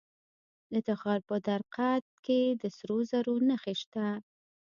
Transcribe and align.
د 0.71 0.73
تخار 0.87 1.19
په 1.29 1.35
درقد 1.47 2.03
کې 2.25 2.41
د 2.61 2.63
سرو 2.77 2.97
زرو 3.11 3.35
نښې 3.47 3.73
شته. 3.81 4.07